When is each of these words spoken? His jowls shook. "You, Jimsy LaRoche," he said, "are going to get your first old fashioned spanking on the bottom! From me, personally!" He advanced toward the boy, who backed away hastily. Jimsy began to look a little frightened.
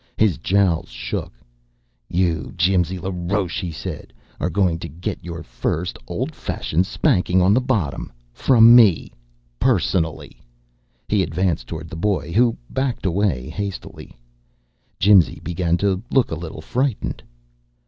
His 0.17 0.39
jowls 0.39 0.89
shook. 0.89 1.31
"You, 2.09 2.51
Jimsy 2.57 2.97
LaRoche," 2.97 3.59
he 3.61 3.71
said, 3.71 4.11
"are 4.39 4.49
going 4.49 4.79
to 4.79 4.89
get 4.89 5.23
your 5.23 5.43
first 5.43 5.95
old 6.07 6.33
fashioned 6.33 6.87
spanking 6.87 7.39
on 7.39 7.53
the 7.53 7.61
bottom! 7.61 8.11
From 8.33 8.75
me, 8.75 9.11
personally!" 9.59 10.41
He 11.07 11.21
advanced 11.21 11.67
toward 11.67 11.87
the 11.87 11.95
boy, 11.95 12.31
who 12.31 12.57
backed 12.67 13.05
away 13.05 13.47
hastily. 13.47 14.17
Jimsy 14.97 15.39
began 15.43 15.77
to 15.77 16.01
look 16.09 16.31
a 16.31 16.35
little 16.35 16.61
frightened. 16.61 17.21